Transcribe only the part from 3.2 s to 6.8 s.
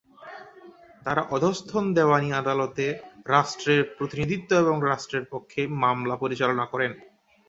রাষ্ট্রের প্রতিনিধিত্ব এবং রাষ্ট্রের পক্ষে মামলা পরিচালনা